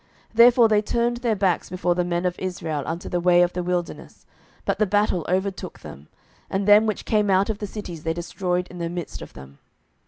07:020:042 0.29 0.37
Therefore 0.37 0.67
they 0.67 0.81
turned 0.81 1.17
their 1.17 1.35
backs 1.35 1.69
before 1.69 1.93
the 1.93 2.03
men 2.03 2.25
of 2.25 2.33
Israel 2.39 2.81
unto 2.87 3.07
the 3.07 3.19
way 3.19 3.43
of 3.43 3.53
the 3.53 3.61
wilderness; 3.61 4.25
but 4.65 4.79
the 4.79 4.87
battle 4.87 5.23
overtook 5.29 5.81
them; 5.81 6.07
and 6.49 6.67
them 6.67 6.87
which 6.87 7.05
came 7.05 7.29
out 7.29 7.51
of 7.51 7.59
the 7.59 7.67
cities 7.67 8.01
they 8.01 8.11
destroyed 8.15 8.67
in 8.69 8.79
the 8.79 8.89
midst 8.89 9.21
of 9.21 9.33
them. 9.35 9.59